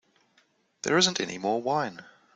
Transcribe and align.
There 0.81 0.97
isn't 0.97 1.21
any 1.21 1.37
more 1.37 1.61
wine. 1.61 2.03